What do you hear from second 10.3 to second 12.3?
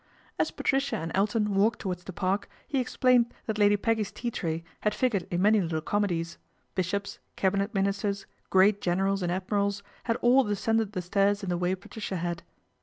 descended the stairs in the way Patricia